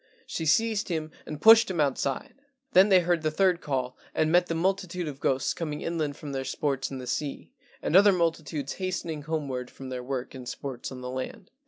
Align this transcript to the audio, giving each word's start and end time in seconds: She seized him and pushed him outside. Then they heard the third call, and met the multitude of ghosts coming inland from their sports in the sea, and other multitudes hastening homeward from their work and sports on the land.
She 0.25 0.47
seized 0.47 0.89
him 0.89 1.11
and 1.27 1.39
pushed 1.39 1.69
him 1.69 1.79
outside. 1.79 2.33
Then 2.71 2.89
they 2.89 3.01
heard 3.01 3.21
the 3.21 3.29
third 3.29 3.61
call, 3.61 3.95
and 4.15 4.31
met 4.31 4.47
the 4.47 4.55
multitude 4.55 5.07
of 5.07 5.19
ghosts 5.19 5.53
coming 5.53 5.81
inland 5.81 6.17
from 6.17 6.31
their 6.31 6.43
sports 6.43 6.89
in 6.89 6.97
the 6.97 7.05
sea, 7.05 7.51
and 7.83 7.95
other 7.95 8.11
multitudes 8.11 8.73
hastening 8.81 9.21
homeward 9.21 9.69
from 9.69 9.89
their 9.89 10.01
work 10.01 10.33
and 10.33 10.49
sports 10.49 10.91
on 10.91 11.01
the 11.01 11.11
land. 11.11 11.51